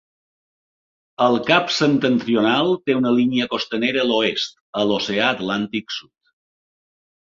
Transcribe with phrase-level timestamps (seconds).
[1.25, 6.13] El cap septentrional té una línia costanera a l'oest, a l'oceà Atlàntic Sud.